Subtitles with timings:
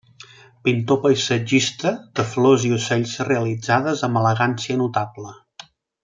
[0.67, 5.35] Pintor paisatgista, de flors i ocells realitzades amb elegància notable.